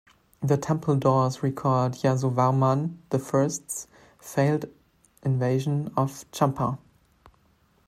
[0.41, 3.85] The temple doors record Yasovarman the First's
[4.19, 4.65] failed
[5.21, 6.79] invasion of Champa.